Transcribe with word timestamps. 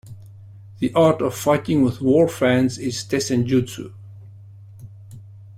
The 0.79 0.91
art 0.95 1.21
of 1.21 1.35
fighting 1.37 1.83
with 1.83 2.01
war 2.01 2.27
fans 2.27 2.79
is 2.79 3.03
tessenjutsu. 3.05 3.93